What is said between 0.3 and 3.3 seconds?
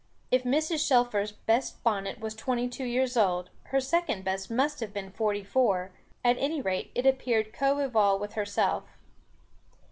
If Mrs. Shelfer's best bonnet was twenty two years